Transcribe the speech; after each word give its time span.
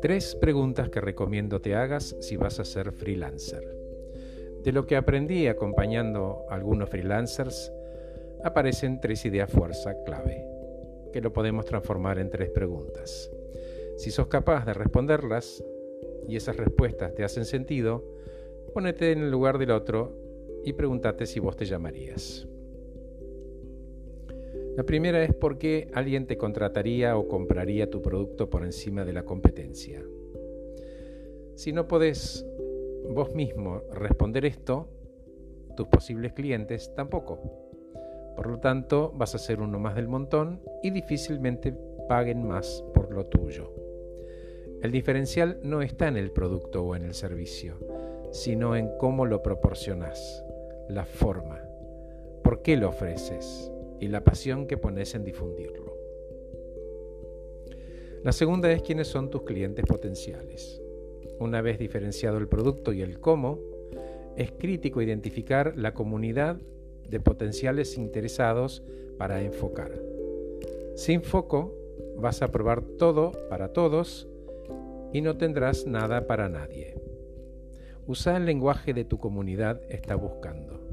Tres 0.00 0.36
preguntas 0.36 0.90
que 0.90 1.00
recomiendo 1.00 1.60
te 1.60 1.74
hagas 1.74 2.14
si 2.20 2.36
vas 2.36 2.60
a 2.60 2.64
ser 2.64 2.92
freelancer. 2.92 3.62
De 4.62 4.72
lo 4.72 4.86
que 4.86 4.96
aprendí 4.96 5.48
acompañando 5.48 6.44
a 6.48 6.54
algunos 6.54 6.88
freelancers, 6.88 7.72
aparecen 8.44 9.00
tres 9.00 9.24
ideas 9.24 9.50
fuerza 9.50 9.94
clave, 10.04 10.46
que 11.12 11.20
lo 11.20 11.32
podemos 11.32 11.64
transformar 11.64 12.18
en 12.18 12.30
tres 12.30 12.50
preguntas. 12.50 13.30
Si 13.96 14.10
sos 14.10 14.28
capaz 14.28 14.64
de 14.64 14.74
responderlas 14.74 15.64
y 16.28 16.36
esas 16.36 16.56
respuestas 16.56 17.14
te 17.14 17.24
hacen 17.24 17.44
sentido, 17.44 18.04
ponete 18.72 19.10
en 19.10 19.24
el 19.24 19.30
lugar 19.30 19.58
del 19.58 19.72
otro 19.72 20.12
y 20.64 20.74
pregúntate 20.74 21.26
si 21.26 21.40
vos 21.40 21.56
te 21.56 21.64
llamarías. 21.64 22.46
La 24.78 24.84
primera 24.84 25.24
es 25.24 25.34
por 25.34 25.58
qué 25.58 25.90
alguien 25.92 26.28
te 26.28 26.36
contrataría 26.36 27.16
o 27.16 27.26
compraría 27.26 27.90
tu 27.90 28.00
producto 28.00 28.48
por 28.48 28.62
encima 28.62 29.04
de 29.04 29.12
la 29.12 29.24
competencia. 29.24 30.00
Si 31.56 31.72
no 31.72 31.88
podés 31.88 32.46
vos 33.08 33.34
mismo 33.34 33.82
responder 33.92 34.44
esto, 34.44 34.88
tus 35.76 35.88
posibles 35.88 36.32
clientes 36.32 36.94
tampoco. 36.94 37.40
Por 38.36 38.46
lo 38.46 38.60
tanto, 38.60 39.12
vas 39.16 39.34
a 39.34 39.38
ser 39.38 39.60
uno 39.60 39.80
más 39.80 39.96
del 39.96 40.06
montón 40.06 40.60
y 40.80 40.90
difícilmente 40.90 41.74
paguen 42.08 42.46
más 42.46 42.84
por 42.94 43.10
lo 43.10 43.26
tuyo. 43.26 43.74
El 44.80 44.92
diferencial 44.92 45.58
no 45.64 45.82
está 45.82 46.06
en 46.06 46.16
el 46.16 46.30
producto 46.30 46.84
o 46.84 46.94
en 46.94 47.02
el 47.02 47.14
servicio, 47.14 47.74
sino 48.30 48.76
en 48.76 48.96
cómo 48.96 49.26
lo 49.26 49.42
proporcionas, 49.42 50.44
la 50.88 51.04
forma, 51.04 51.64
por 52.44 52.62
qué 52.62 52.76
lo 52.76 52.90
ofreces 52.90 53.72
y 54.00 54.08
la 54.08 54.24
pasión 54.24 54.66
que 54.66 54.76
pones 54.76 55.14
en 55.14 55.24
difundirlo. 55.24 55.96
La 58.24 58.32
segunda 58.32 58.70
es 58.72 58.82
quiénes 58.82 59.08
son 59.08 59.30
tus 59.30 59.42
clientes 59.42 59.84
potenciales. 59.86 60.82
Una 61.38 61.62
vez 61.62 61.78
diferenciado 61.78 62.38
el 62.38 62.48
producto 62.48 62.92
y 62.92 63.00
el 63.00 63.20
cómo, 63.20 63.60
es 64.36 64.52
crítico 64.52 65.02
identificar 65.02 65.74
la 65.76 65.94
comunidad 65.94 66.58
de 67.08 67.20
potenciales 67.20 67.96
interesados 67.96 68.82
para 69.18 69.42
enfocar. 69.42 69.92
Sin 70.94 71.22
foco, 71.22 71.74
vas 72.16 72.42
a 72.42 72.48
probar 72.48 72.82
todo 72.82 73.32
para 73.48 73.72
todos 73.72 74.28
y 75.12 75.20
no 75.20 75.36
tendrás 75.36 75.86
nada 75.86 76.26
para 76.26 76.48
nadie. 76.48 76.94
Usa 78.06 78.36
el 78.36 78.46
lenguaje 78.46 78.94
de 78.94 79.04
tu 79.04 79.18
comunidad 79.18 79.80
está 79.88 80.16
buscando. 80.16 80.87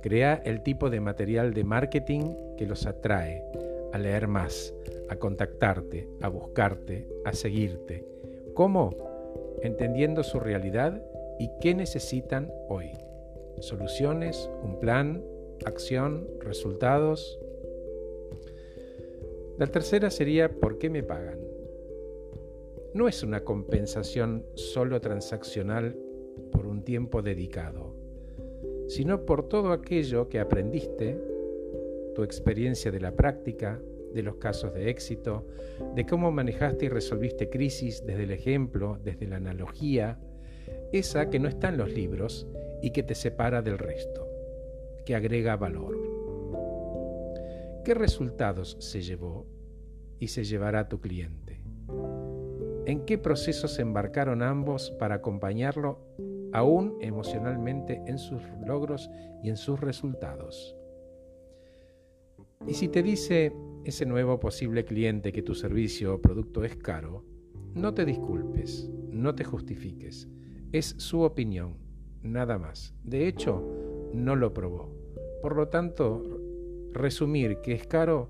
Crea 0.00 0.40
el 0.46 0.62
tipo 0.62 0.88
de 0.88 1.00
material 1.00 1.52
de 1.52 1.62
marketing 1.62 2.34
que 2.56 2.66
los 2.66 2.86
atrae 2.86 3.44
a 3.92 3.98
leer 3.98 4.28
más, 4.28 4.74
a 5.10 5.16
contactarte, 5.16 6.08
a 6.22 6.28
buscarte, 6.28 7.06
a 7.24 7.34
seguirte. 7.34 8.06
¿Cómo? 8.54 8.96
Entendiendo 9.62 10.22
su 10.22 10.40
realidad 10.40 11.02
y 11.38 11.50
qué 11.60 11.74
necesitan 11.74 12.50
hoy. 12.68 12.92
Soluciones, 13.58 14.50
un 14.62 14.80
plan, 14.80 15.22
acción, 15.66 16.26
resultados. 16.40 17.38
La 19.58 19.66
tercera 19.66 20.10
sería 20.10 20.48
¿por 20.48 20.78
qué 20.78 20.88
me 20.88 21.02
pagan? 21.02 21.40
No 22.94 23.06
es 23.06 23.22
una 23.22 23.44
compensación 23.44 24.46
solo 24.54 25.00
transaccional 25.00 25.94
por 26.50 26.66
un 26.66 26.84
tiempo 26.84 27.20
dedicado 27.20 27.89
sino 28.90 29.24
por 29.24 29.48
todo 29.48 29.70
aquello 29.70 30.28
que 30.28 30.40
aprendiste, 30.40 31.16
tu 32.16 32.24
experiencia 32.24 32.90
de 32.90 32.98
la 32.98 33.14
práctica, 33.14 33.80
de 34.12 34.24
los 34.24 34.34
casos 34.34 34.74
de 34.74 34.90
éxito, 34.90 35.46
de 35.94 36.04
cómo 36.04 36.32
manejaste 36.32 36.86
y 36.86 36.88
resolviste 36.88 37.48
crisis 37.48 38.04
desde 38.04 38.24
el 38.24 38.32
ejemplo, 38.32 38.98
desde 39.04 39.28
la 39.28 39.36
analogía, 39.36 40.18
esa 40.92 41.30
que 41.30 41.38
no 41.38 41.48
está 41.48 41.68
en 41.68 41.76
los 41.76 41.92
libros 41.92 42.48
y 42.82 42.90
que 42.90 43.04
te 43.04 43.14
separa 43.14 43.62
del 43.62 43.78
resto, 43.78 44.26
que 45.06 45.14
agrega 45.14 45.54
valor. 45.54 45.96
¿Qué 47.84 47.94
resultados 47.94 48.76
se 48.80 49.02
llevó 49.02 49.46
y 50.18 50.26
se 50.26 50.42
llevará 50.42 50.88
tu 50.88 51.00
cliente? 51.00 51.60
¿En 52.86 53.04
qué 53.06 53.18
procesos 53.18 53.72
se 53.72 53.82
embarcaron 53.82 54.42
ambos 54.42 54.90
para 54.90 55.14
acompañarlo 55.14 56.00
aún 56.52 56.96
emocionalmente 57.00 58.02
en 58.06 58.18
sus 58.18 58.42
logros 58.66 59.10
y 59.42 59.48
en 59.50 59.56
sus 59.56 59.80
resultados. 59.80 60.76
Y 62.66 62.74
si 62.74 62.88
te 62.88 63.02
dice 63.02 63.52
ese 63.84 64.04
nuevo 64.04 64.38
posible 64.38 64.84
cliente 64.84 65.32
que 65.32 65.42
tu 65.42 65.54
servicio 65.54 66.14
o 66.14 66.20
producto 66.20 66.64
es 66.64 66.76
caro, 66.76 67.24
no 67.74 67.94
te 67.94 68.04
disculpes, 68.04 68.90
no 69.10 69.34
te 69.34 69.44
justifiques. 69.44 70.28
Es 70.72 70.94
su 70.98 71.22
opinión, 71.22 71.78
nada 72.22 72.58
más. 72.58 72.94
De 73.02 73.26
hecho, 73.26 73.64
no 74.12 74.36
lo 74.36 74.52
probó. 74.52 74.94
Por 75.40 75.56
lo 75.56 75.68
tanto, 75.68 76.22
resumir 76.92 77.60
que 77.62 77.72
es 77.72 77.86
caro 77.86 78.28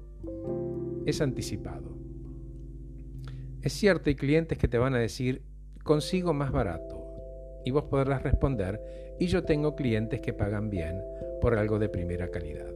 es 1.07 1.21
anticipado. 1.21 1.99
Es 3.63 3.73
cierto, 3.73 4.09
hay 4.09 4.15
clientes 4.15 4.59
que 4.59 4.69
te 4.69 4.79
van 4.79 4.95
a 4.95 4.99
decir, 4.99 5.43
consigo 5.83 6.33
más 6.33 6.53
barato 6.53 7.00
y 7.65 7.71
vos 7.71 7.85
podrás 7.85 8.23
responder, 8.23 8.81
y 9.19 9.27
yo 9.27 9.45
tengo 9.45 9.77
clientes 9.77 10.21
que 10.21 10.33
pagan 10.33 10.71
bien 10.71 11.03
por 11.41 11.57
algo 11.57 11.79
de 11.79 11.89
primera 11.89 12.31
calidad. 12.31 12.73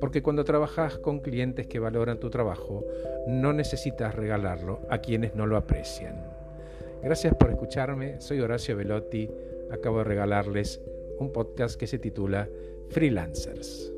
Porque 0.00 0.22
cuando 0.22 0.44
trabajas 0.44 0.98
con 0.98 1.20
clientes 1.20 1.66
que 1.66 1.78
valoran 1.78 2.20
tu 2.20 2.28
trabajo, 2.28 2.84
no 3.26 3.52
necesitas 3.52 4.14
regalarlo 4.14 4.80
a 4.90 4.98
quienes 4.98 5.34
no 5.34 5.46
lo 5.46 5.56
aprecian. 5.56 6.22
Gracias 7.02 7.34
por 7.34 7.50
escucharme, 7.50 8.20
soy 8.20 8.40
Horacio 8.40 8.76
Velotti, 8.76 9.30
acabo 9.70 9.98
de 9.98 10.04
regalarles 10.04 10.82
un 11.18 11.32
podcast 11.32 11.78
que 11.78 11.86
se 11.86 11.98
titula 11.98 12.48
Freelancers. 12.90 13.95